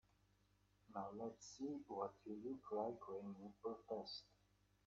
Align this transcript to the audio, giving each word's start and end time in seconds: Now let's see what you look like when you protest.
Now 0.95 1.09
let's 1.13 1.45
see 1.55 1.77
what 1.87 2.15
you 2.25 2.35
look 2.43 2.71
like 2.71 3.07
when 3.07 3.35
you 3.39 3.53
protest. 3.61 4.23